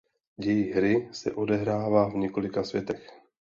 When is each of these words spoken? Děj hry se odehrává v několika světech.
Děj 0.39 0.71
hry 0.71 1.09
se 1.11 1.31
odehrává 1.33 2.09
v 2.09 2.15
několika 2.15 2.63
světech. 2.63 3.09